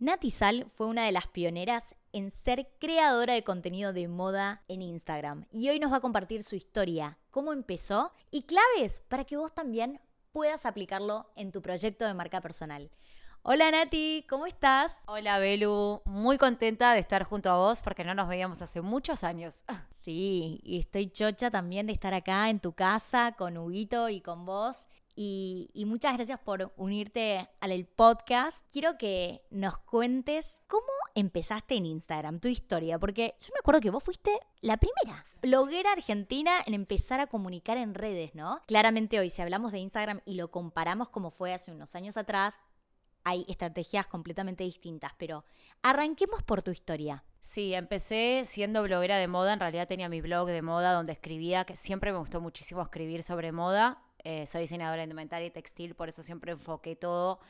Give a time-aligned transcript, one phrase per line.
[0.00, 4.80] Nati Sal fue una de las pioneras en ser creadora de contenido de moda en
[4.80, 9.36] Instagram y hoy nos va a compartir su historia, cómo empezó y claves para que
[9.36, 10.00] vos también
[10.30, 12.92] puedas aplicarlo en tu proyecto de marca personal.
[13.42, 14.94] Hola Nati, ¿cómo estás?
[15.08, 19.24] Hola Belu, muy contenta de estar junto a vos porque no nos veíamos hace muchos
[19.24, 19.64] años.
[19.98, 24.46] Sí, y estoy chocha también de estar acá en tu casa con Huguito y con
[24.46, 24.86] vos
[25.20, 28.64] y, muchas gracias por unirte al podcast.
[28.70, 33.90] Quiero que nos cuentes cómo empezaste en Instagram, tu historia, porque yo me acuerdo que
[33.90, 34.30] vos fuiste
[34.60, 38.60] la primera bloguera argentina en empezar a comunicar en redes, ¿no?
[38.68, 42.60] Claramente hoy, si hablamos de Instagram y lo comparamos como fue hace unos años atrás,
[43.24, 45.44] hay estrategias completamente distintas, pero
[45.82, 47.24] arranquemos por tu historia.
[47.40, 51.64] Sí, empecé siendo bloguera de moda, en realidad tenía mi blog de moda donde escribía,
[51.64, 56.08] que siempre me gustó muchísimo escribir sobre moda, eh, soy diseñadora indumentaria y textil, por
[56.08, 57.40] eso siempre enfoqué todo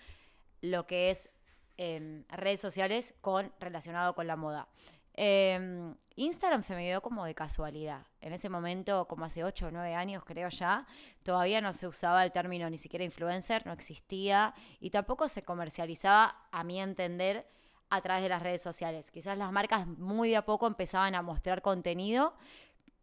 [0.60, 1.30] lo que es
[1.76, 4.68] em, redes sociales con relacionado con la moda.
[5.14, 8.06] Em, Instagram se me dio como de casualidad.
[8.20, 10.86] En ese momento, como hace 8 o 9 años creo ya,
[11.24, 16.36] todavía no se usaba el término ni siquiera influencer, no existía y tampoco se comercializaba,
[16.52, 17.46] a mi entender,
[17.90, 19.10] a través de las redes sociales.
[19.10, 22.34] Quizás las marcas muy de a poco empezaban a mostrar contenido,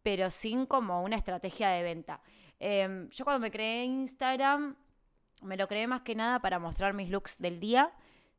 [0.02, 2.20] pero sin como una estrategia de venta.
[2.58, 4.76] Em, yo cuando me creé Instagram,
[5.42, 7.92] me lo creé más que nada para mostrar mis looks del día,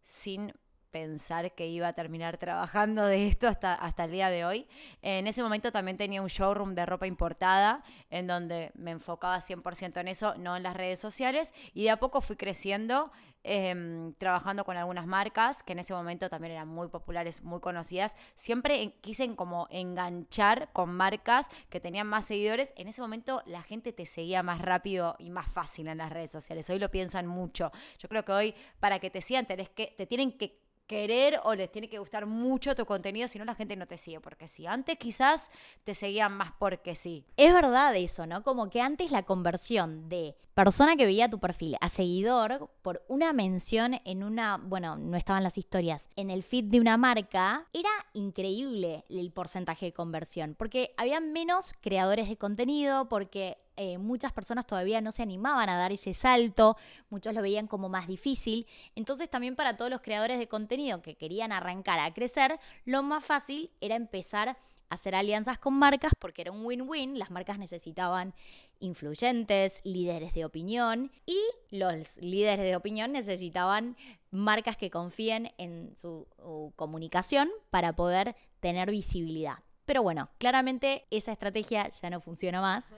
[0.03, 0.53] sin
[0.97, 4.67] pensar que iba a terminar trabajando de esto hasta, hasta el día de hoy.
[5.03, 10.01] En ese momento también tenía un showroom de ropa importada, en donde me enfocaba 100%
[10.01, 13.11] en eso, no en las redes sociales, y de a poco fui creciendo
[13.49, 18.17] Em, trabajando con algunas marcas que en ese momento también eran muy populares, muy conocidas.
[18.35, 22.73] Siempre quise como enganchar con marcas que tenían más seguidores.
[22.75, 26.29] En ese momento la gente te seguía más rápido y más fácil en las redes
[26.29, 26.69] sociales.
[26.69, 27.71] Hoy lo piensan mucho.
[27.99, 31.53] Yo creo que hoy para que te sigan tenés que, te tienen que querer o
[31.53, 34.47] les tiene que gustar mucho tu contenido, si no la gente no te sigue porque
[34.47, 34.65] sí.
[34.65, 35.51] Antes quizás
[35.83, 37.25] te seguían más porque sí.
[37.35, 38.43] Es verdad eso, ¿no?
[38.43, 43.31] Como que antes la conversión de persona que veía tu perfil a seguidor por una
[43.31, 47.91] mención en una, bueno, no estaban las historias, en el feed de una marca, era
[48.13, 54.65] increíble el porcentaje de conversión, porque había menos creadores de contenido, porque eh, muchas personas
[54.65, 56.75] todavía no se animaban a dar ese salto,
[57.09, 58.65] muchos lo veían como más difícil.
[58.95, 63.23] Entonces también para todos los creadores de contenido que querían arrancar a crecer, lo más
[63.23, 64.57] fácil era empezar a
[64.89, 68.33] hacer alianzas con marcas porque era un win-win, las marcas necesitaban
[68.79, 71.37] influyentes, líderes de opinión y
[71.69, 73.95] los líderes de opinión necesitaban
[74.31, 76.27] marcas que confíen en su
[76.75, 79.59] comunicación para poder tener visibilidad.
[79.85, 82.89] Pero bueno, claramente esa estrategia ya no funciona más.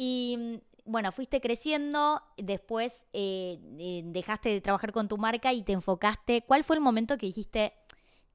[0.00, 0.54] Y mm,
[0.84, 6.42] bueno, fuiste creciendo, después eh, eh, dejaste de trabajar con tu marca y te enfocaste.
[6.42, 7.74] ¿Cuál fue el momento que dijiste,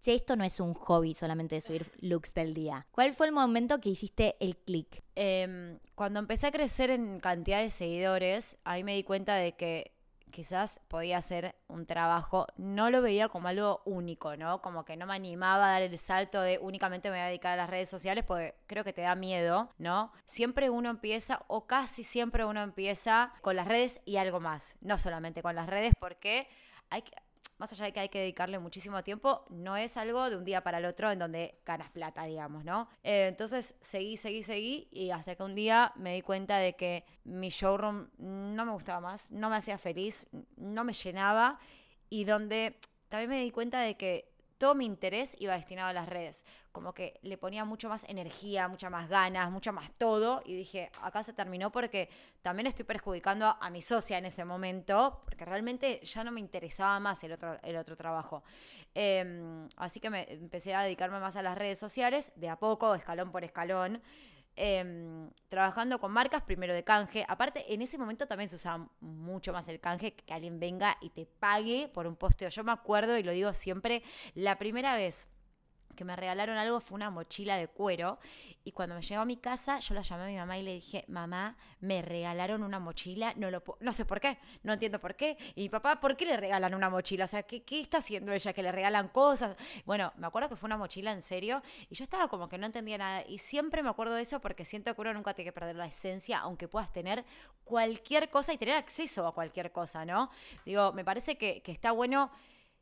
[0.01, 2.85] che, esto no es un hobby solamente de subir looks del día?
[2.91, 5.03] ¿Cuál fue el momento que hiciste el clic?
[5.15, 9.92] Em, cuando empecé a crecer en cantidad de seguidores, ahí me di cuenta de que
[10.33, 14.61] quizás podía ser un trabajo, no lo veía como algo único, ¿no?
[14.61, 17.53] Como que no me animaba a dar el salto de únicamente me voy a dedicar
[17.53, 20.11] a las redes sociales porque creo que te da miedo, ¿no?
[20.25, 24.97] Siempre uno empieza, o casi siempre uno empieza con las redes y algo más, no
[24.99, 26.49] solamente con las redes porque
[26.89, 27.11] hay que
[27.57, 30.61] más allá de que hay que dedicarle muchísimo tiempo, no es algo de un día
[30.63, 32.89] para el otro en donde ganas plata, digamos, ¿no?
[33.03, 37.05] Eh, entonces seguí, seguí, seguí y hasta que un día me di cuenta de que
[37.23, 40.27] mi showroom no me gustaba más, no me hacía feliz,
[40.57, 41.59] no me llenaba
[42.09, 44.32] y donde también me di cuenta de que
[44.63, 46.45] todo mi interés iba destinado a las redes.
[46.71, 50.41] Como que le ponía mucho más energía, muchas más ganas, mucho más todo.
[50.45, 52.07] Y dije, acá se terminó porque
[52.41, 56.97] también estoy perjudicando a, mi socia en ese momento, porque realmente ya no me interesaba
[57.01, 58.41] más el otro, el otro trabajo.
[58.95, 62.95] Em, así que me empecé a dedicarme más a las redes sociales, de a poco,
[62.95, 64.01] escalón por escalón.
[64.55, 67.25] Em, trabajando con marcas primero de canje.
[67.27, 71.09] Aparte, en ese momento también se usaba mucho más el canje, que alguien venga y
[71.09, 72.49] te pague por un posteo.
[72.49, 74.03] Yo me acuerdo y lo digo siempre,
[74.35, 75.27] la primera vez
[75.93, 78.19] que me regalaron algo fue una mochila de cuero
[78.63, 80.73] y cuando me llegó a mi casa yo la llamé a mi mamá y le
[80.73, 85.15] dije, mamá, me regalaron una mochila, no, lo no sé por qué, no entiendo por
[85.15, 85.37] qué.
[85.55, 87.25] Y mi papá, ¿por qué le regalan una mochila?
[87.25, 89.55] O sea, ¿qué, ¿qué está haciendo ella que le regalan cosas?
[89.85, 92.65] Bueno, me acuerdo que fue una mochila en serio y yo estaba como que no
[92.65, 95.53] entendía nada y siempre me acuerdo de eso porque siento que uno nunca tiene que
[95.53, 97.25] perder la esencia, aunque puedas tener
[97.63, 100.29] cualquier cosa y tener acceso a cualquier cosa, ¿no?
[100.65, 102.31] Digo, me parece que, que está bueno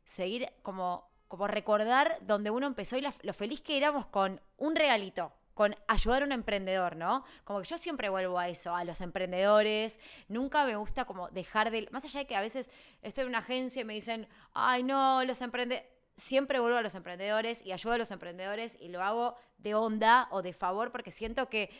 [0.04, 5.32] seguir como como recordar donde uno empezó y lo feliz que éramos con un regalito,
[5.54, 7.24] con ayudar a un emprendedor, ¿no?
[7.44, 9.98] Como que yo siempre vuelvo a eso, a los emprendedores.
[10.28, 11.88] Nunca me gusta como dejar de...
[11.90, 12.70] Más allá de que a veces
[13.00, 15.88] estoy en una agencia y me dicen, ay, no, los emprendedores...
[16.16, 20.28] siempre vuelvo a los emprendedores y ayudo a los emprendedores y lo hago de onda
[20.32, 21.70] o de favor porque siento que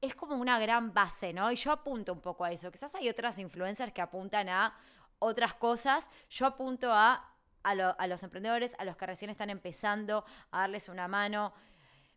[0.00, 1.50] es como una gran base, ¿no?
[1.50, 2.70] Y yo apunto un poco a eso.
[2.70, 4.72] Quizás hay otras influencers que apuntan a
[5.18, 6.08] otras cosas.
[6.30, 7.29] Yo apunto a,
[7.62, 11.52] a, los emprendedores, a los que recién están empezando, a darles una mano.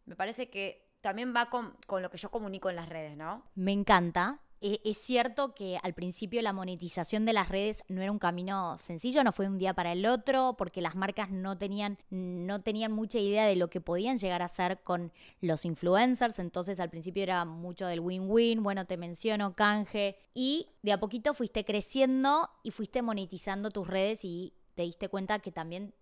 [0.06, 3.44] Me parece que también va con, con lo que yo comunico en las redes, ¿no?
[3.56, 4.40] Me encanta.
[4.66, 8.78] Eh, es cierto que al principio la monetización de las redes no era un camino
[8.80, 12.94] sencillo, no fue un día para el otro, porque las marcas no tenían, no tenían
[12.94, 15.12] mucha idea de lo que podían llegar a hacer con
[15.42, 20.94] los influencers, entonces al principio era mucho del win-win, bueno, te menciono, canje, y de
[20.94, 25.94] a poquito fuiste creciendo y fuiste monetizando tus redes y te diste cuenta que también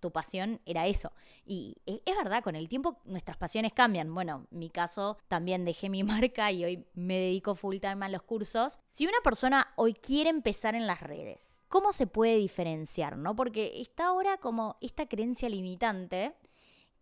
[0.00, 1.12] tu pasión era eso.
[1.46, 4.12] Y es, verdad, con el tiempo nuestras pasiones cambian.
[4.12, 8.08] Bueno, en mi caso también dejé mi marca y hoy me dedico full time a
[8.08, 8.78] los cursos.
[8.86, 13.16] Si una persona hoy quiere empezar en las redes, ¿cómo se puede diferenciar?
[13.16, 13.34] ¿no?
[13.34, 16.34] Porque está ahora como esta creencia limitante,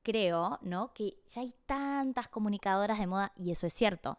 [0.02, 0.92] creo, ¿no?
[0.94, 4.18] Que ya hay tantas comunicadoras de moda y eso es cierto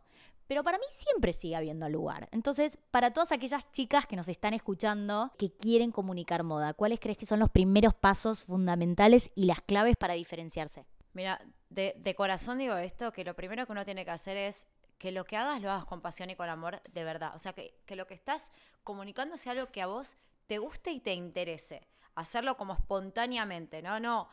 [0.51, 2.27] pero para mí siempre sigue habiendo lugar.
[2.33, 7.17] Entonces, para todas aquellas chicas que nos están escuchando, que quieren comunicar moda, ¿cuáles crees
[7.17, 10.85] que son los primeros pasos fundamentales y las claves para diferenciarse?
[11.13, 14.67] Mira, de, corazón digo esto, que lo primero que uno tiene que hacer es
[14.97, 17.31] que lo que hagas lo hagas con pasión y con amor de verdad.
[17.33, 18.51] O sea, que, que lo que estás
[18.83, 21.87] comunicando sea algo que a vos te guste y te interese.
[22.15, 24.01] Hacerlo como espontáneamente, ¿no?
[24.01, 24.27] No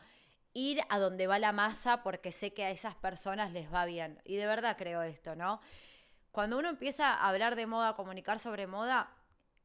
[0.53, 4.19] ir a donde va la masa porque sé que a esas personas les va bien.
[4.25, 5.61] Y de verdad creo esto, ¿no?
[6.31, 9.15] Cuando uno empieza a hablar de moda, a comunicar sobre moda,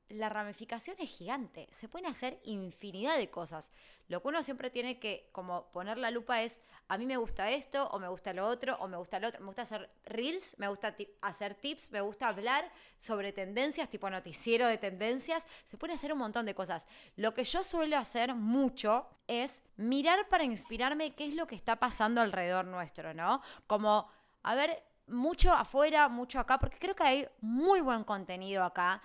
[0.08, 1.68] la ramificación es gigante.
[1.72, 3.70] Se pueden hacer infinidad de cosas.
[4.08, 7.50] Lo que uno siempre tiene que como poner la lupa es, a mí me gusta
[7.50, 9.40] esto, o me gusta lo otro, o me gusta lo otro.
[9.40, 14.66] Me gusta hacer reels, me gusta hacer tips, me gusta hablar sobre tendencias, tipo noticiero
[14.66, 15.46] de tendencias.
[15.64, 16.86] Se puede hacer un montón de cosas.
[17.16, 21.76] Lo que yo suelo hacer mucho es mirar para inspirarme qué es lo que está
[21.76, 23.40] pasando alrededor nuestro, ¿no?
[23.66, 24.08] Como,
[24.42, 29.02] a ver, mucho afuera, mucho acá, porque creo que hay muy buen contenido acá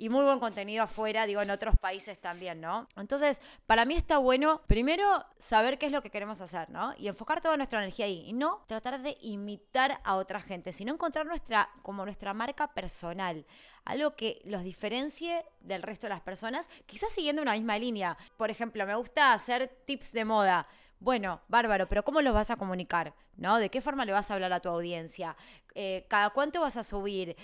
[0.00, 2.88] y muy buen contenido afuera, digo, en otros países también, ¿no?
[2.96, 6.94] Entonces, para mí está bueno, primero, saber qué es lo que queremos hacer, ¿no?
[6.96, 8.24] Y enfocar toda nuestra energía ahí.
[8.26, 13.44] Y no tratar de imitar a otra gente, sino encontrar nuestra, como nuestra marca personal.
[13.84, 18.16] Algo que los diferencie del resto de las personas, quizás siguiendo una misma línea.
[18.38, 20.66] Por ejemplo, me gusta hacer tips de moda.
[21.02, 23.14] Bueno, bárbaro, pero ¿cómo los vas a comunicar?
[23.36, 23.58] ¿No?
[23.58, 25.34] ¿De qué forma le vas a hablar a tu audiencia?
[25.74, 27.34] Eh, ¿Cada cuánto vas a subir?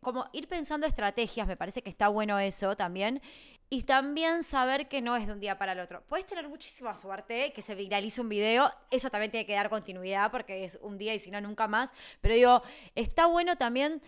[0.00, 3.20] como ir pensando estrategias, me parece que está bueno eso también.
[3.68, 6.02] Y también saber que no es de un día para el otro.
[6.08, 10.30] Puedes tener muchísima suerte que se viralice un video, eso también tiene que dar continuidad
[10.30, 11.92] porque es un día y si no, nunca más.
[12.22, 12.62] Pero digo,
[12.94, 14.00] está bueno también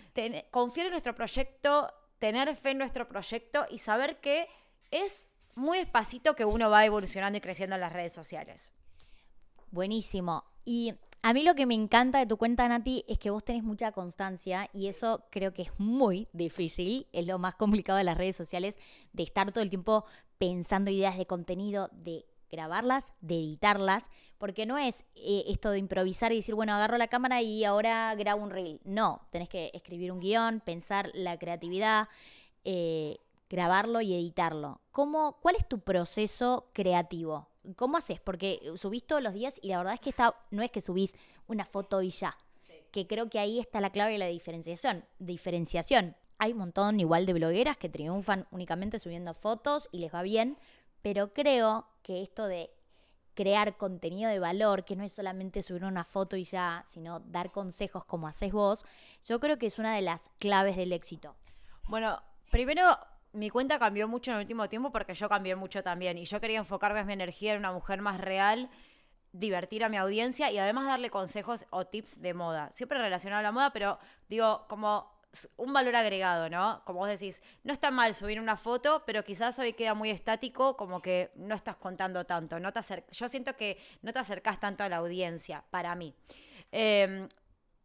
[0.50, 4.48] confiar en nuestro proyecto, tener fe en nuestro proyecto y saber que
[4.90, 5.26] es
[5.56, 8.72] muy despacito que uno va evolucionando y creciendo en las redes sociales.
[9.74, 10.44] Buenísimo.
[10.64, 13.64] Y a mí lo que me encanta de tu cuenta, Nati, es que vos tenés
[13.64, 17.08] mucha constancia y eso creo que es muy difícil.
[17.12, 18.78] Es lo más complicado de las redes sociales,
[19.12, 20.04] de estar todo el tiempo
[20.38, 26.30] pensando ideas de contenido, de grabarlas, de editarlas, porque no es eh, esto de improvisar
[26.30, 28.80] y decir, bueno, agarro la cámara y ahora grabo un reel.
[28.84, 32.06] No, tenés que escribir un guion, pensar la creatividad,
[32.62, 33.18] eh,
[33.50, 34.82] grabarlo y editarlo.
[34.92, 37.48] ¿Cómo, ¿Cuál es tu proceso creativo?
[37.76, 38.20] ¿Cómo haces?
[38.20, 41.14] Porque subís todos los días y la verdad es que está, no es que subís
[41.46, 42.36] una foto y ya.
[42.90, 45.04] Que creo que ahí está la clave de la diferenciación.
[45.18, 46.16] Diferenciación.
[46.38, 50.58] Hay un montón igual de blogueras que triunfan únicamente subiendo fotos y les va bien,
[51.02, 52.70] pero creo que esto de
[53.34, 57.50] crear contenido de valor, que no es solamente subir una foto y ya, sino dar
[57.50, 58.84] consejos como haces vos,
[59.24, 61.34] yo creo que es una de las claves del éxito.
[61.88, 62.96] Bueno, primero
[63.34, 66.40] mi cuenta cambió mucho en el último tiempo porque yo cambié mucho también y yo
[66.40, 68.70] quería enfocarme en mi energía en una mujer más real,
[69.32, 72.70] divertir a mi audiencia y además darle consejos o tips de moda.
[72.72, 73.98] Siempre relacionado a la moda, pero
[74.28, 75.12] digo, como
[75.56, 76.82] un valor agregado, ¿no?
[76.84, 80.76] Como vos decís, no está mal subir una foto, pero quizás hoy queda muy estático,
[80.76, 82.60] como que no estás contando tanto.
[82.60, 86.14] No te Yo siento que no te acercás tanto a la audiencia, para mí.
[86.70, 87.28] Eh,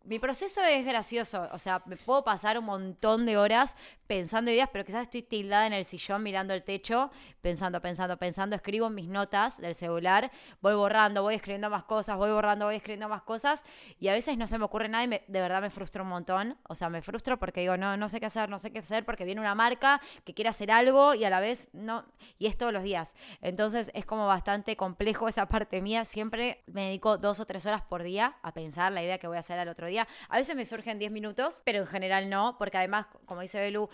[0.10, 4.68] mi proceso es gracioso, o sea, me puedo pasar un montón de horas pensando ideas,
[4.74, 7.12] pero quizás estoy tildada en el sillón mirando el techo,
[7.42, 12.32] pensando, pensando, pensando, escribo mis notas del celular, voy borrando, voy escribiendo más cosas, voy
[12.32, 13.64] borrando, voy escribiendo más cosas,
[14.00, 16.58] y a veces no se me ocurre nada y de verdad me frustro un montón,
[16.68, 19.06] o sea, me frustro porque digo, no, no sé qué hacer, no sé qué hacer,
[19.06, 22.04] porque viene una marca que quiere hacer algo y a la vez no,
[22.40, 23.14] y es todos los días.
[23.42, 27.84] Entonces es como bastante complejo esa parte mía, siempre me dedico dos o tres horas
[27.84, 30.56] por día a pensar la idea que voy a hacer al otro día a veces
[30.56, 33.90] me surgen 10 minutos, pero en general no, porque además, como dice Belu,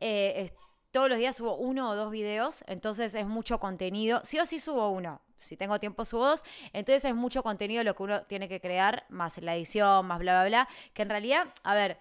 [0.00, 0.50] eh,
[0.90, 4.20] todos los días subo uno o dos videos, entonces es mucho contenido.
[4.24, 5.20] Sí o sí subo uno.
[5.36, 6.42] si tengo tiempo subo dos.
[6.72, 10.40] Entonces es mucho contenido lo que uno tiene que crear, más la edición, más bla,
[10.40, 10.68] bla, bla.
[10.94, 11.98] Que en realidad, a ver,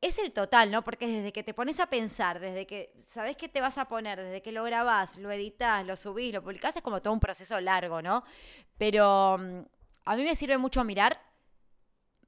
[0.00, 0.84] es el total, ¿no?
[0.84, 4.20] Porque desde que te pones a pensar, desde que sabes qué te vas a poner,
[4.20, 7.60] desde que lo grabás, lo editas, lo subís, lo publicás, es como todo un proceso
[7.60, 8.24] largo, ¿no?
[8.76, 9.60] Pero mm,
[10.04, 11.20] a mí me sirve mucho mirar,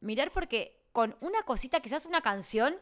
[0.00, 2.76] mirar porque con una cosita, quizás una canción,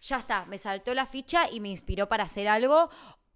[0.00, 2.90] ya está, me saltó la ficha y me inspiró para hacer algo.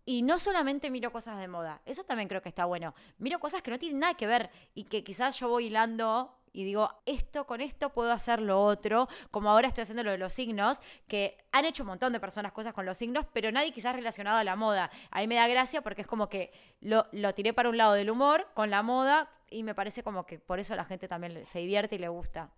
[0.05, 2.95] Y no solamente miro cosas de moda, eso también creo que está bueno.
[3.19, 6.65] Miro cosas que no tienen nada que ver y que quizás yo voy hilando y
[6.65, 10.33] digo, esto con esto puedo hacer lo otro, como ahora estoy haciendo lo de los
[10.33, 13.95] signos, que han hecho un montón de personas cosas con los signos, pero nadie quizás
[13.95, 14.91] relacionado a la moda.
[15.11, 17.93] A mí me da gracia porque es como que lo, lo tiré para un lado
[17.93, 21.45] del humor con la moda y me parece como que por eso la gente también
[21.45, 22.51] se divierte y le gusta.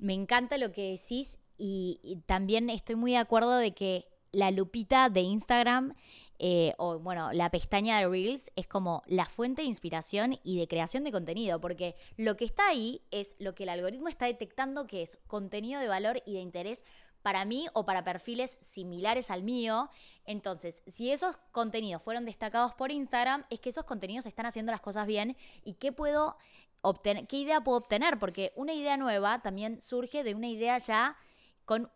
[0.00, 5.10] Me encanta lo que decís y, también estoy muy de acuerdo de que la lupita
[5.10, 5.94] de Instagram
[6.38, 10.68] eh, o bueno, la pestaña de Reels es como la fuente de inspiración y de
[10.68, 14.86] creación de contenido, porque lo que está ahí es lo que el algoritmo está detectando
[14.86, 16.82] que es contenido de valor y de interés
[17.22, 19.90] para mí o para perfiles similares al mío.
[20.24, 24.80] Entonces, si esos contenidos fueron destacados por Instagram, es que esos contenidos están haciendo las
[24.80, 26.36] cosas bien y qué puedo
[26.82, 31.16] obtener, qué idea puedo obtener, porque una idea nueva también surge de una idea ya
[31.64, 31.90] con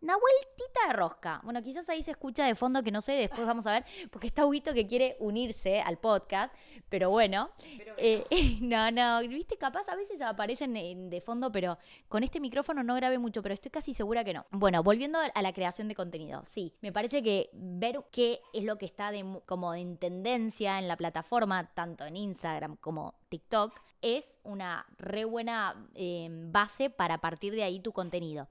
[0.00, 1.40] una vueltita de rosca.
[1.42, 4.26] Bueno, quizás ahí se escucha de fondo que no sé, después vamos a ver, porque
[4.26, 6.54] está Huguito que quiere unirse al podcast,
[6.88, 7.50] pero bueno.
[7.96, 8.24] Eh,
[8.60, 13.18] no, no, viste, capaz a veces aparecen de fondo, pero con este micrófono no grabé
[13.18, 14.46] mucho, pero estoy casi segura que no.
[14.50, 18.78] Bueno, volviendo a la creación de contenido, sí, me parece que ver qué es lo
[18.78, 19.10] que está
[19.46, 25.88] como en tendencia en la plataforma, tanto en Instagram como TikTok, es una re buena
[25.94, 28.48] em, base para partir de ahí tu contenido.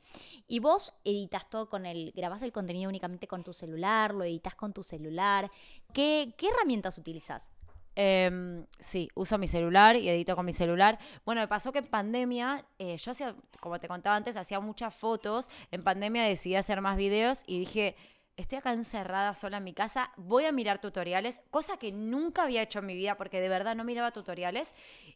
[0.48, 4.56] Y vos editas todo con el, grabás el contenido únicamente con tu celular, lo editas
[4.56, 5.50] con tu celular.
[5.94, 7.50] ¿Qué, qué herramientas utilizas?
[7.98, 11.00] Em, sí, uso mi celular y edito con mi celular.
[11.26, 14.94] Bueno, me pasó que en pandemia, eh, yo hacía, como te contaba antes, hacía muchas
[14.94, 15.48] fotos.
[15.72, 17.96] En pandemia decidí hacer más videos y dije,
[18.38, 22.62] estoy acá encerrada sola en mi casa, voy a mirar tutoriales, cosa que nunca había
[22.62, 24.74] hecho en mi vida porque de verdad no miraba tutoriales.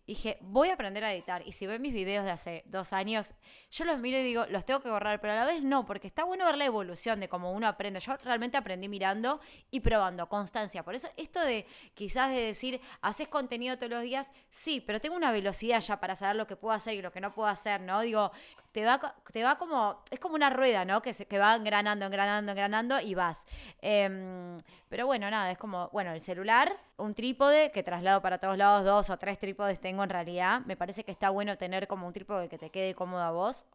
[0.08, 1.44] dije, voy a aprender a editar.
[1.46, 3.34] Y si ven mis videos de hace dos años,
[3.72, 6.08] yo los miro y digo, los tengo que borrar, pero a la vez no, porque
[6.08, 8.00] está bueno ver la evolución de cómo uno aprende.
[8.00, 10.84] Yo realmente aprendí mirando y probando, constancia.
[10.84, 15.16] Por eso esto de quizás de decir, haces contenido todos los días, sí, pero tengo
[15.16, 17.82] una velocidad ya para saber lo que puedo hacer y lo que no puedo hacer,
[17.82, 18.02] ¿no?
[18.02, 18.32] Digo,
[18.72, 21.02] te va, te va como, es como una rueda, ¿no?
[21.02, 23.46] Que, se, que va engranando, engranando, engranando y vas.
[23.82, 24.58] Em,
[24.90, 28.86] pero bueno, nada, es como, bueno, el celular, un trípode que traslado para todos lados,
[28.86, 30.62] dos o tres trípodes tengo en realidad.
[30.66, 33.66] Me parece que está bueno tener como un trípode que te quede cómodo a vos.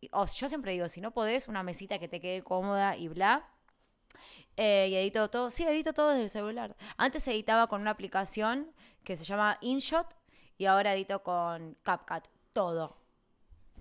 [0.00, 3.48] Yo siempre digo, si no podés, una mesita que te quede cómoda y bla.
[4.56, 6.76] Eh, y edito todo, sí, edito todo desde el celular.
[6.96, 8.72] Antes editaba con una aplicación
[9.04, 10.14] que se llama InShot
[10.58, 13.01] y ahora edito con CapCut, todo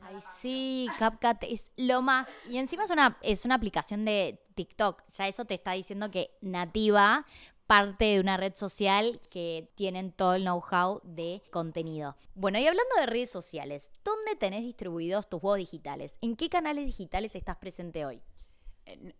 [0.02, 2.28] Ay, sí, CapCut es lo más.
[2.48, 5.04] Y encima es una, es una aplicación de TikTok.
[5.08, 7.26] Ya eso te está diciendo que nativa
[7.72, 12.18] parte de una red social que tienen todo el know-how de contenido.
[12.36, 16.18] Bueno, y hablando de redes sociales, ¿dónde tenés distribuidos tus juegos digitales?
[16.20, 18.22] ¿En qué canales digitales estás presente hoy?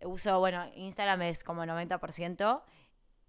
[0.04, 2.62] Uso, bueno, Instagram es como 90%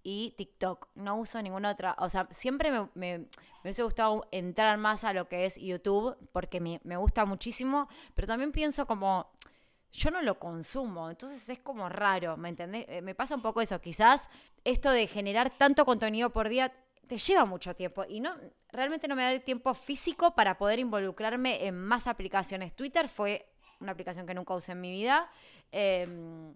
[0.04, 0.90] y TikTok.
[0.96, 1.96] No uso ninguna otra.
[1.98, 3.28] O sea, siempre me, me,
[3.64, 8.28] hubiese gustado entrar más a lo que es YouTube porque me, me, gusta muchísimo, pero
[8.28, 9.32] también pienso como.
[9.96, 12.86] Yo no lo consumo, entonces es como raro, ¿me entendés?
[12.88, 13.80] Eh, me pasa un poco eso.
[13.80, 14.28] Quizás
[14.64, 16.74] esto de generar tanto contenido por día
[17.08, 18.34] te lleva mucho tiempo y no
[18.70, 22.76] realmente no me da el tiempo físico para poder involucrarme en más aplicaciones.
[22.76, 23.46] Twitter fue
[23.80, 25.30] una aplicación que nunca usé en mi vida.
[25.72, 26.56] Eh,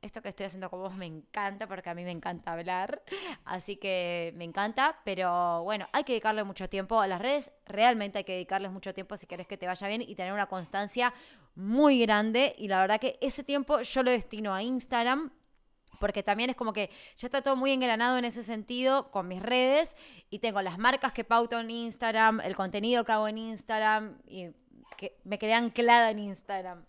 [0.00, 3.02] esto que estoy haciendo con vos me encanta porque a mí me encanta hablar,
[3.44, 8.18] así que me encanta, pero bueno, hay que dedicarle mucho tiempo a las redes, realmente
[8.18, 11.12] hay que dedicarles mucho tiempo si querés que te vaya bien y tener una constancia
[11.54, 15.32] muy grande y la verdad que ese tiempo yo lo destino a Instagram.
[16.00, 19.42] Porque también es como que ya está todo muy engranado en ese sentido con mis
[19.42, 19.96] redes
[20.30, 24.50] y tengo las marcas que pauto en Instagram, el contenido que hago en Instagram y
[24.96, 26.84] que me quedé anclada en Instagram.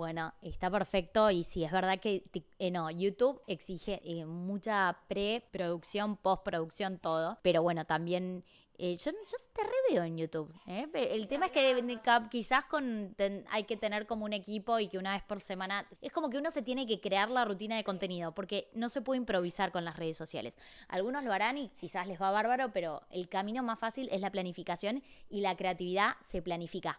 [0.00, 2.24] Bueno, está perfecto y sí, es verdad que
[2.58, 8.42] eh, no, YouTube exige eh, mucha preproducción, postproducción, todo, pero bueno, también
[8.78, 10.50] eh, yo, yo, te reveo en YouTube.
[10.94, 11.98] El tema es que
[12.30, 13.14] quizás con,
[13.50, 15.86] hay que tener como un equipo y que una vez por semana.
[16.00, 19.02] Es como que uno se tiene que crear la rutina de contenido, porque no se
[19.02, 20.56] puede improvisar con las redes sociales.
[20.88, 24.30] Algunos lo harán y quizás les va bárbaro, pero el camino más fácil es la
[24.30, 26.98] planificación y la creatividad se planifica.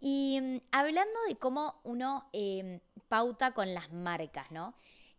[0.00, 4.74] Y mm, hablando de cómo uno em, pauta con las marcas, ¿no?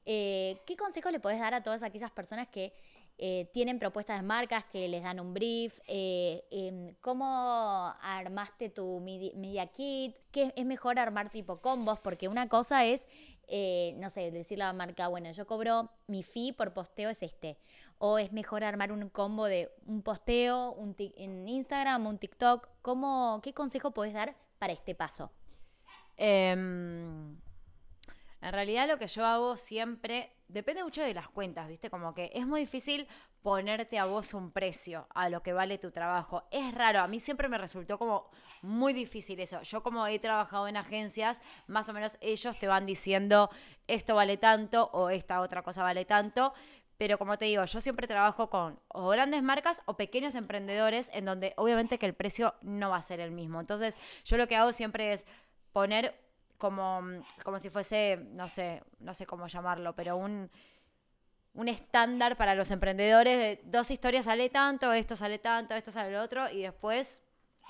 [0.06, 2.74] Eh, ¿Qué consejos le podés dar a todas aquellas personas que
[3.20, 9.00] eh, tienen propuestas de marcas que les dan un brief, eh, em, cómo armaste tu
[9.00, 13.06] media, kit, que es mejor armar tipo combos, porque una cosa es,
[13.98, 17.58] no sé, decirle a la marca, bueno, yo cobro mi fee por posteo es este,
[18.00, 23.40] o es mejor armar un combo de un posteo un en Instagram, un TikTok, ¿Cómo,
[23.44, 25.32] ¿qué consejo puedes dar para este paso?
[26.18, 27.36] Em,
[28.42, 31.90] en realidad lo que yo hago siempre depende mucho de las cuentas, ¿viste?
[31.90, 33.08] Como que es muy difícil
[33.42, 36.44] ponerte a vos un precio a lo que vale tu trabajo.
[36.52, 38.30] Es raro, a mí siempre me resultó como
[38.62, 39.64] muy difícil eso.
[39.64, 43.50] Yo como he trabajado en agencias, más o menos ellos te van diciendo
[43.88, 46.54] esto vale tanto o esta otra cosa vale tanto.
[47.02, 51.26] Pero como te digo, yo siempre trabajo con o grandes marcas o pequeños emprendedores en
[51.26, 53.60] donde obviamente que el precio no va a ser el mismo.
[53.60, 55.26] Entonces yo lo que hago siempre es
[55.74, 56.14] poner
[56.60, 60.52] como, mm, como si fuese, no sé, no sé cómo llamarlo, pero un,
[61.56, 66.12] un estándar para los emprendedores de dos historias sale tanto, esto sale tanto, esto sale
[66.12, 67.20] lo otro, y después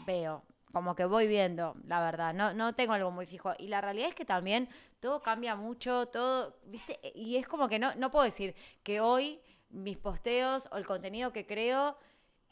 [0.05, 3.53] veo, como que voy viendo, la verdad, no, no tengo algo muy fijo.
[3.59, 6.99] Y la realidad es que también todo cambia mucho, todo, ¿viste?
[7.15, 11.31] Y es como que no, no puedo decir que hoy mis posteos o el contenido
[11.31, 11.97] que creo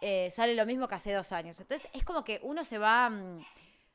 [0.01, 1.59] eh, sale lo mismo que hace dos años.
[1.59, 3.09] Entonces es como que uno se va...
[3.09, 3.43] Mm,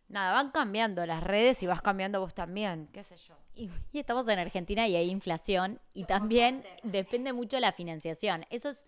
[0.09, 3.35] nada, van cambiando las redes y vas cambiando vos también, qué sé yo.
[3.55, 8.47] Y, estamos en Argentina y hay inflación y también depende mucho de la financiación.
[8.51, 8.85] Eso es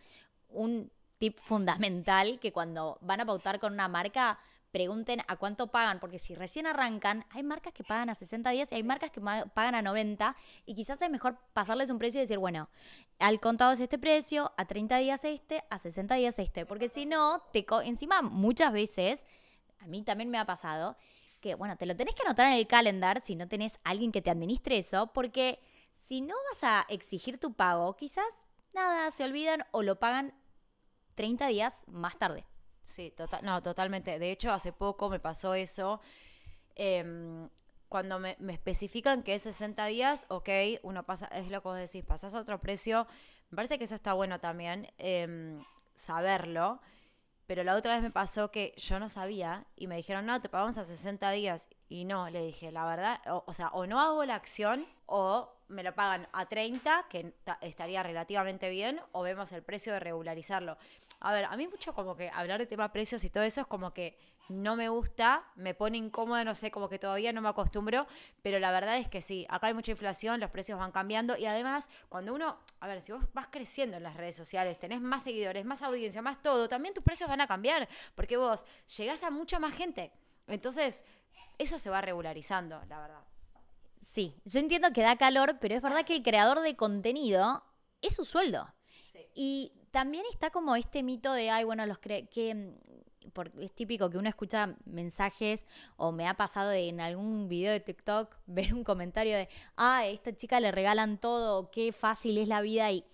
[0.48, 4.38] un tip fundamental que cuando van a pautar con una marca
[4.70, 8.72] pregunten a cuánto pagan, porque si recién arrancan, hay marcas que pagan a 60 días
[8.72, 12.24] y hay marcas que pagan a 90 y quizás es mejor pasarles un precio y
[12.24, 12.68] decir, bueno,
[13.18, 17.06] al contado es este precio, a 30 días este, a 60 días este, porque si
[17.06, 19.24] no, te encima muchas veces
[19.80, 20.96] a mí también me ha pasado,
[21.40, 24.22] que bueno, te lo tenés que anotar en el calendar si no tenés alguien que
[24.22, 25.60] te administre eso, porque
[26.06, 30.34] si no vas a exigir tu pago, quizás nada, se olvidan o lo pagan
[31.14, 32.44] 30 días más tarde.
[32.86, 34.18] Sí, total, no, totalmente.
[34.18, 36.00] De hecho, hace poco me pasó eso.
[36.76, 37.48] Em,
[37.88, 40.48] cuando me, especifican que es 60 días, ok,
[40.82, 43.06] uno pasa, es lo que vos decís, pasas a otro precio.
[43.50, 45.62] Me parece que eso está bueno también, em,
[45.94, 46.80] saberlo.
[47.46, 50.48] Pero la otra vez me pasó que yo no sabía y me dijeron, no, te
[50.48, 51.68] pagamos a 60 días.
[51.88, 55.82] Y no, le dije, la verdad, o, sea, o no hago la acción o me
[55.82, 60.76] lo pagan a 30, que estaría relativamente bien, o vemos el precio de regularizarlo.
[61.26, 63.66] A ver, a mí mucho como que hablar de tema precios y todo eso es
[63.66, 64.16] como que
[64.48, 68.06] no me gusta, me pone incómoda, no sé, como que todavía no me acostumbro,
[68.42, 71.46] pero la verdad es que sí, acá hay mucha inflación, los precios van cambiando y
[71.46, 75.24] además cuando uno, a ver, si vos vas creciendo en las redes sociales, tenés más
[75.24, 78.64] seguidores, más audiencia, más todo, también tus precios van a cambiar, porque vos
[78.96, 80.12] llegás a mucha más gente.
[80.46, 81.04] Entonces,
[81.58, 83.24] eso se va regularizando, la verdad.
[84.00, 87.64] Sí, yo entiendo que da calor, pero es verdad que el creador de contenido
[88.00, 88.72] es su sueldo.
[89.10, 89.26] Sí.
[89.34, 92.28] Y también está como este mito de, ay, bueno, los que
[93.62, 95.64] es típico que uno escucha mensajes
[95.96, 100.06] o me ha pasado en algún video de TikTok ver un comentario de, ah, a
[100.06, 103.06] esta chica le regalan todo, qué fácil es la vida y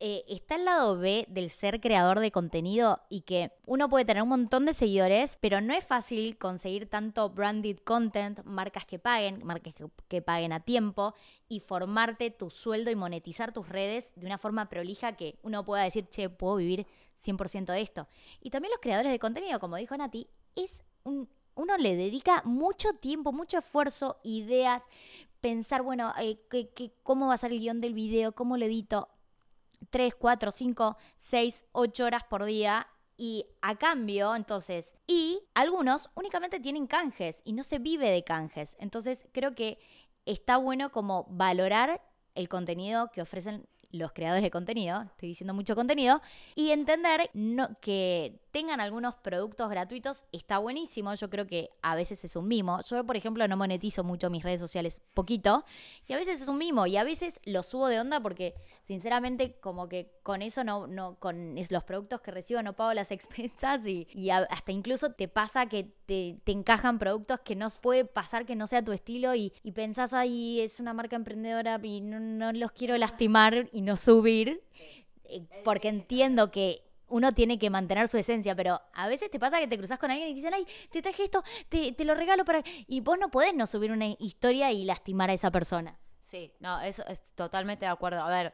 [0.00, 4.22] eh, está el lado B del ser creador de contenido y que uno puede tener
[4.22, 9.44] un montón de seguidores, pero no es fácil conseguir tanto branded content, marcas que paguen,
[9.44, 9.74] marcas
[10.08, 11.14] que, paguen a tiempo
[11.48, 15.82] y formarte tu sueldo y monetizar tus redes de una forma prolija que uno pueda
[15.82, 16.86] decir, che, puedo vivir
[17.20, 18.06] 100% de esto.
[18.40, 22.92] Y también los creadores de contenido, como dijo Nati, es un, uno le dedica mucho
[22.92, 24.88] tiempo, mucho esfuerzo, ideas,
[25.40, 26.38] pensar, bueno, eh,
[27.02, 29.08] cómo va a ser el guion del video, cómo lo edito.
[29.90, 32.86] 3, 4, 5, 6, 8 horas por día
[33.16, 38.76] y a cambio, entonces, y algunos únicamente tienen canjes y no se vive de canjes.
[38.78, 39.78] Entonces, creo que
[40.24, 42.00] está bueno como valorar
[42.36, 46.20] el contenido que ofrecen los creadores de contenido, estoy diciendo mucho contenido,
[46.54, 47.30] y entender
[47.80, 51.14] que tengan algunos productos gratuitos está buenísimo.
[51.14, 52.80] Yo creo que a veces es un mimo.
[52.82, 55.64] Yo, por ejemplo, no monetizo mucho mis redes sociales, poquito,
[56.06, 59.58] y a veces es un mimo, y a veces lo subo de onda porque, sinceramente,
[59.60, 63.86] como que con eso no, no con los productos que recibo no pago las expensas
[63.86, 68.66] y, hasta incluso te pasa que te, encajan productos que no puede pasar que no
[68.66, 73.70] sea tu estilo y, pensás, ahí es una marca emprendedora y no, los quiero lastimar
[73.72, 74.62] y no subir.
[75.24, 79.58] Eh, porque entiendo que uno tiene que mantener su esencia, pero a veces te pasa
[79.60, 82.62] que te cruzas con alguien y dicen, ay, te traje esto, te, lo regalo para...
[82.86, 85.98] Y vos no podés no subir una historia y lastimar a esa persona.
[86.20, 88.20] Sí, no, eso es totalmente de acuerdo.
[88.20, 88.52] A ver,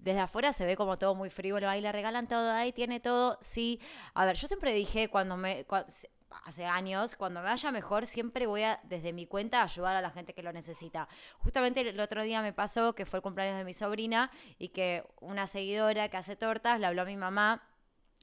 [0.00, 3.38] desde afuera se ve como todo muy frívolo, ahí le regalan todo, ahí tiene todo,
[3.40, 3.80] sí.
[4.14, 5.66] A ver, yo siempre dije cuando me...
[6.44, 10.10] hace años, cuando me vaya mejor, siempre voy a, desde mi cuenta, ayudar a la
[10.10, 11.08] gente que lo necesita.
[11.38, 15.04] Justamente el otro día me pasó que fue el cumpleaños de mi sobrina y que
[15.20, 17.62] una seguidora que hace tortas le habló a mi mamá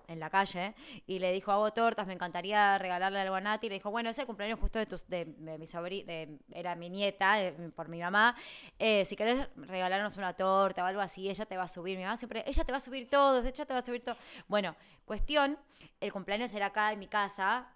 [0.08, 0.74] en la calle
[1.06, 3.68] y le dijo, hago tortas, me encantaría regalarle algo a Nati.
[3.68, 6.14] Y le dijo, bueno, ese cumpleaños justo de, tus, de, mi sobrina,
[6.52, 7.36] era mi nieta,
[7.76, 8.36] por mi mamá.
[8.80, 11.98] Eh, si querés regalarnos una torta o algo así, ella te va a subir.
[11.98, 14.18] Mi mamá siempre, ella te va a subir todo, ella te va a subir todo.
[14.48, 15.58] Bueno, cuestión,
[16.00, 17.68] el cumpleaños era acá en mi casa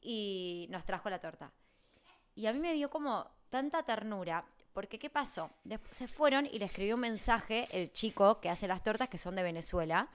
[0.00, 1.50] y nos trajo la torta.
[2.34, 5.50] Y a mí me dio como tanta ternura, porque ¿qué pasó?
[5.90, 9.36] se fueron y le escribió un mensaje el chico que hace las tortas, que son
[9.36, 10.08] de Venezuela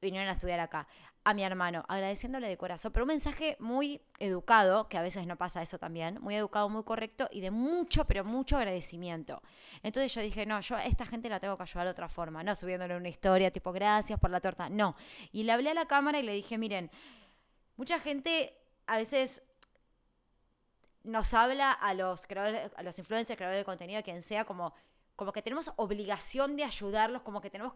[0.00, 0.86] vinieron a estudiar acá,
[1.22, 5.36] a mi hermano, agradeciéndole de corazón, pero un mensaje muy educado, que a veces no
[5.36, 9.42] pasa eso también, muy educado, muy correcto y de mucho, pero mucho agradecimiento.
[9.82, 12.42] Entonces yo dije, no, yo a esta gente la tengo que ayudar de otra forma,
[12.42, 14.96] no subiéndole una historia tipo, gracias por la torta, no.
[15.32, 16.90] Y le hablé a la cámara y le dije, miren,
[17.76, 19.42] mucha gente a veces
[21.02, 24.74] nos habla a los creadores, a los influencers, creadores de contenido, quien sea, como
[25.20, 27.74] como que tenemos obligación de ayudarlos, como que tenemos...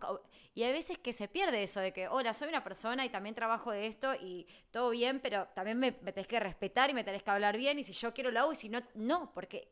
[0.54, 3.34] Y hay veces que se pierde eso de que, hola, soy una persona y también
[3.34, 7.22] trabajo de esto y todo bien, pero también me, tenés que respetar y me tenés
[7.22, 9.68] que hablar bien y si yo quiero lo hago y si no, no, porque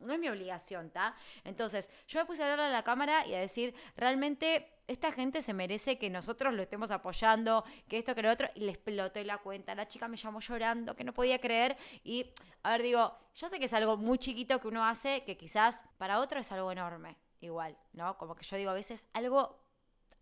[0.00, 1.14] no es mi obligación, ¿está?
[1.44, 5.40] Entonces, yo me puse a hablar a la cámara y a decir, realmente esta gente
[5.42, 9.24] se merece que nosotros lo estemos apoyando, que esto, que lo otro, y le exploté
[9.24, 9.74] la cuenta.
[9.74, 11.76] La chica me llamó llorando, que no podía creer.
[12.02, 12.30] Y,
[12.62, 15.84] a ver, digo, yo sé que es algo muy chiquito que uno hace, que quizás
[15.98, 18.18] para otro es algo enorme, igual, ¿no?
[18.18, 19.64] Como que yo digo, a veces algo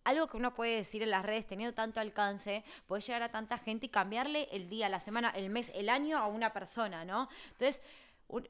[0.04, 3.58] algo que uno puede decir en las redes teniendo tanto alcance, puede llegar a tanta
[3.58, 7.28] gente y cambiarle el día, la semana, el mes, el año a una persona, ¿no?
[7.52, 7.82] Entonces,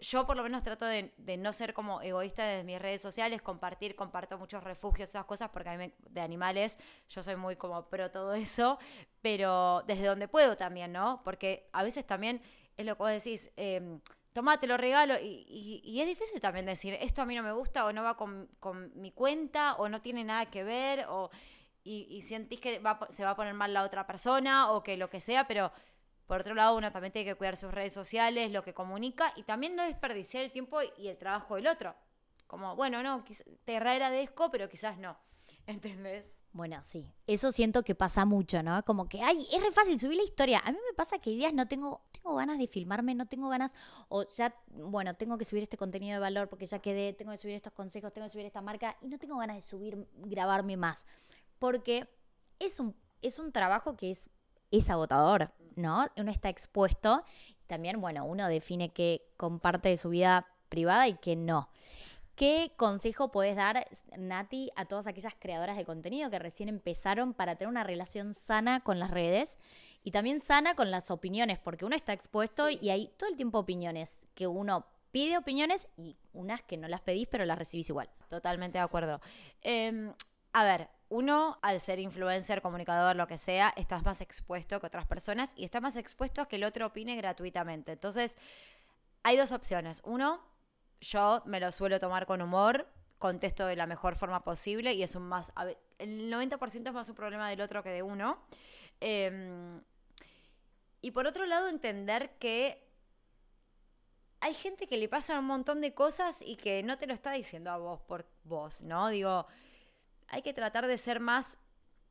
[0.01, 3.97] yo por lo menos trato de, no ser como egoísta desde mis redes sociales, compartir,
[3.97, 8.11] comparto muchos refugios, esas cosas, porque a mí de animales yo soy muy como pro
[8.11, 8.79] todo eso,
[9.21, 11.23] pero desde donde puedo también, ¿no?
[11.25, 12.41] Porque a veces también
[12.77, 13.99] es lo que vos decís, eh,
[14.33, 17.93] tomate, lo regalo, y, es difícil también decir, esto a mí no me gusta, o
[17.93, 18.49] no va con,
[18.95, 21.31] mi cuenta, o no tiene nada que ver, o,
[21.85, 25.21] y, y que se va a poner mal la otra persona, o que lo que
[25.21, 25.73] sea, pero
[26.33, 29.43] por otro lado, uno también tiene que cuidar sus redes sociales, lo que comunica y
[29.43, 31.95] también no desperdiciar el tiempo y el trabajo del otro.
[32.47, 33.23] Como, bueno, no,
[33.67, 35.15] te agradezco, pero quizás no.
[35.67, 36.35] ¿Entendés?
[36.55, 38.83] Bueno, sí, eso siento que pasa mucho, ¿no?
[38.83, 40.63] Como que, ay, es re fácil subir la historia.
[40.65, 43.75] A mí me pasa que días no tengo, tengo ganas de filmarme, no tengo ganas,
[44.09, 47.39] o ya, bueno, tengo que subir este contenido de valor porque ya quedé, tengo que
[47.39, 50.79] subir estos consejos, tengo que subir esta marca y no tengo ganas de subir, grabarme
[50.79, 51.05] más.
[51.59, 52.09] Porque
[52.59, 54.31] es un, es un trabajo que es
[54.73, 56.07] es agotador, ¿no?
[56.17, 57.23] Uno está expuesto.
[57.67, 61.69] También, bueno, uno define qué comparte de su vida privada y qué no.
[62.35, 67.57] ¿Qué consejo puedes dar, Nati, a todas aquellas creadoras de contenido que recién empezaron para
[67.57, 69.59] tener una relación sana con las redes
[70.03, 71.59] y también sana con las opiniones?
[71.59, 76.17] Porque uno está expuesto y hay todo el tiempo opiniones, que uno pide opiniones y
[76.33, 78.09] unas que no las pedís pero las recibís igual.
[78.29, 79.21] Totalmente de acuerdo.
[79.61, 80.11] Em,
[80.55, 85.07] a ver, uno, al ser influencer, comunicador, lo que sea, estás más expuesto que otras
[85.07, 87.93] personas y estás más expuesto a que el otro opine gratuitamente.
[87.93, 88.39] Entonces,
[89.23, 90.01] hay dos opciones.
[90.07, 90.43] Uno,
[91.03, 95.15] yo me lo suelo tomar con humor, contesto de la mejor forma posible y es
[95.15, 95.53] un más.
[95.99, 98.43] El 90% es más un problema del otro que de uno.
[98.99, 99.83] Em,
[101.03, 102.89] y por otro lado, entender que
[104.41, 107.33] hay gente que le pasa un montón de cosas y que no te lo está
[107.33, 109.11] diciendo a vos por vos, ¿no?
[109.11, 109.47] Digo
[110.33, 111.59] hay que tratar de ser más,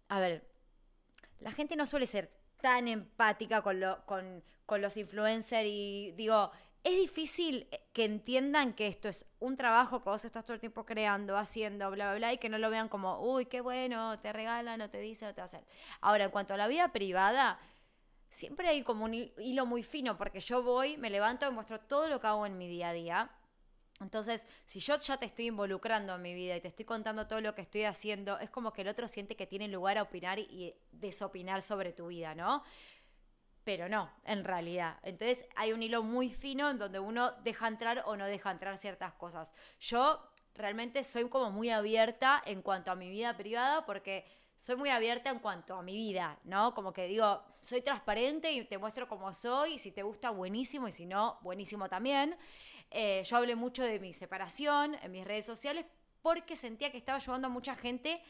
[0.07, 0.47] a ver,
[1.39, 2.31] la gente no suele ser
[2.61, 3.79] tan empática con,
[4.79, 6.51] los influencers y digo,
[6.83, 10.85] es difícil que entiendan que esto es un trabajo que vos estás todo el tiempo
[10.85, 14.31] creando, haciendo, bla, bla, bla, y que no lo vean como, uy, qué bueno, te
[14.31, 15.65] regala, no te dice, no te hacer.
[15.99, 17.59] Ahora, en cuanto a la vida privada,
[18.29, 22.07] siempre hay como un hilo muy fino, porque yo voy, me levanto y muestro todo
[22.07, 23.31] lo que hago en mi día a día.
[24.01, 27.39] Entonces, si yo ya te estoy involucrando en mi vida y te estoy contando todo
[27.39, 30.39] lo que estoy haciendo, es como que el otro siente que tiene lugar a opinar
[30.39, 32.63] y desopinar sobre tu vida, ¿no?
[33.63, 34.97] Pero no, en realidad.
[35.03, 38.77] Entonces hay un hilo muy fino en donde uno deja entrar o no deja entrar
[38.77, 39.53] ciertas cosas.
[39.79, 40.19] Yo
[40.55, 44.25] realmente soy como muy abierta en cuanto a mi vida privada porque
[44.61, 46.75] soy muy abierta en cuanto a mi vida, ¿no?
[46.75, 50.87] Como que digo, soy transparente y te muestro cómo soy, y si te gusta, buenísimo,
[50.87, 52.37] y si no, buenísimo también.
[52.91, 55.85] Eh, yo hablé mucho de mi separación en mis redes sociales
[56.21, 58.21] porque sentía que estaba ayudando a mucha gente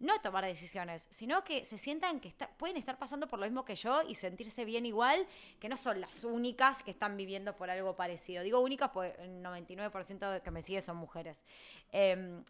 [0.00, 3.64] no a tomar decisiones, sino que se sientan que pueden estar pasando por lo mismo
[3.64, 5.26] que yo y sentirse bien igual,
[5.58, 8.42] que no son las únicas que están viviendo por algo parecido.
[8.42, 11.44] Digo únicas porque el 99% de que me sigue son mujeres.
[11.90, 12.44] Em,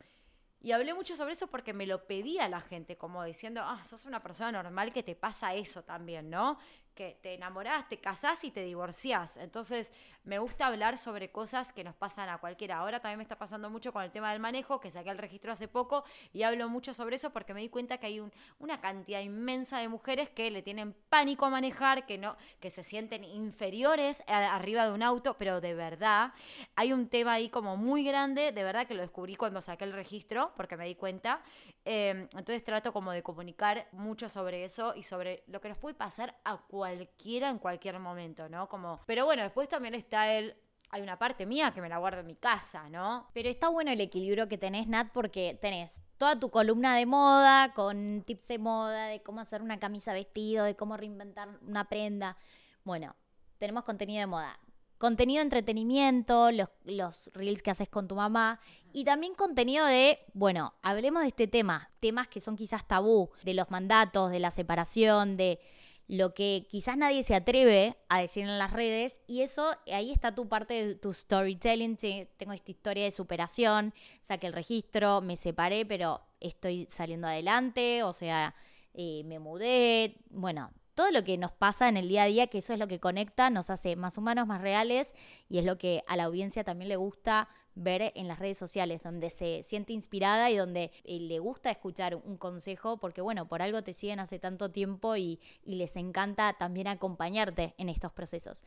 [0.61, 4.05] y hablé mucho sobre eso porque me lo pedía la gente, como diciendo, ah, sos
[4.07, 6.59] una persona normal que te pasa eso también, ¿no?
[6.99, 9.37] Que te enamorás, te casás y te divorciás.
[9.37, 9.93] Entonces,
[10.25, 12.79] me gusta hablar sobre cosas que nos pasan a cualquiera.
[12.79, 15.53] Ahora también me está pasando mucho con el tema del manejo, que saqué el registro
[15.53, 18.21] hace poco y hablo mucho sobre eso porque me di cuenta que hay
[18.59, 22.83] una cantidad inmensa de mujeres que le tienen pánico a manejar, que no, que se
[22.83, 26.33] sienten inferiores arriba de un auto, pero de verdad
[26.75, 29.93] hay un tema ahí como muy grande, de verdad que lo descubrí cuando saqué el
[29.93, 31.43] registro, porque me di cuenta.
[31.85, 35.95] Em, entonces trato como de comunicar mucho sobre eso y sobre lo que nos puede
[35.95, 38.69] pasar a cualquiera en cualquier momento, ¿no?
[38.69, 40.55] Como, pero bueno, después también está el
[40.91, 43.29] hay una parte mía que me la guardo en mi casa, ¿no?
[43.35, 47.73] Pero está bueno el equilibrio que tenés, Nat, porque tenés toda tu columna de moda,
[47.75, 52.37] con tips de moda, de cómo hacer una camisa vestido, de cómo reinventar una prenda.
[52.85, 53.15] Bueno,
[53.59, 54.59] tenemos contenido de moda.
[54.97, 58.59] Contenido de entretenimiento, los, los reels que haces con tu mamá
[58.93, 63.55] y también contenido de, bueno, hablemos de este tema, temas que son quizás tabú, de
[63.55, 65.61] los mandatos, de la separación, de
[66.09, 70.35] lo que quizás nadie se atreve a decir en las redes y eso, ahí está
[70.35, 71.97] tu parte de tu storytelling,
[72.39, 73.93] tengo esta historia de superación,
[74.23, 78.55] saqué el registro, me separé, pero estoy saliendo adelante, o sea,
[78.95, 82.59] eh, me mudé, bueno, todo lo que nos pasa en el día a día, que
[82.59, 85.15] eso es lo que conecta, nos hace más humanos, más reales
[85.51, 89.03] y es lo que a la audiencia también le gusta ver en las redes sociales,
[89.03, 93.63] donde se siente inspirada y donde eh, le gusta escuchar un consejo, porque bueno, por
[93.63, 98.65] algo te siguen hace tanto tiempo y, les encanta también acompañarte en estos procesos.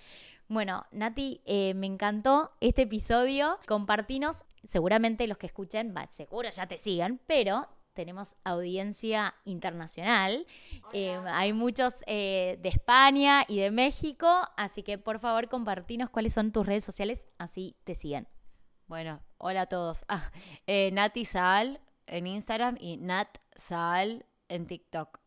[0.48, 3.58] Bueno, Nati, eh, me encantó este episodio.
[3.68, 10.46] Compartinos, seguramente los que escuchen, seguro ya te sigan, pero tenemos audiencia internacional.
[10.94, 16.52] Eh, hay muchos de España y de México, así que por favor compartinos cuáles son
[16.52, 18.28] tus redes sociales, así te siguen.
[18.92, 20.04] Bueno, hola a todos.
[20.10, 20.34] Ah,
[20.68, 25.18] eh, Nati Saal en Instagram y Nat Saal en TikTok.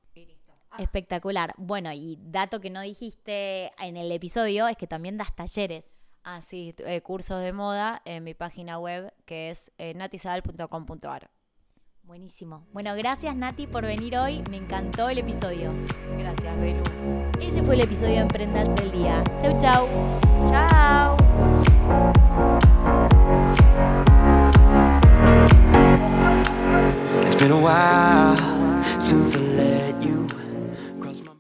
[0.71, 0.83] Ah.
[0.83, 1.55] Espectacular.
[1.57, 5.97] Bueno, y dato que no dijiste en el episodio es que también das talleres.
[6.25, 11.31] Ah, sí, eh, cursos de moda en mi página web que es eh, natisaal.com.ar.
[12.03, 12.67] Buenísimo.
[12.71, 14.43] Bueno, gracias Nati por venir hoy.
[14.51, 15.73] Me encantó el episodio.
[16.19, 16.83] Gracias, Belu.
[17.41, 19.25] Ese fue el episodio de Emprendas del Día.
[19.41, 19.89] Chau, chau.
[20.51, 21.17] Chao.
[27.45, 28.39] Been a while
[28.99, 29.74] since I you